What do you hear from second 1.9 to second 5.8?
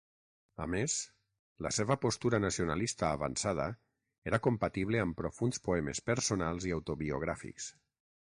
postura nacionalista avançada era compatible amb profunds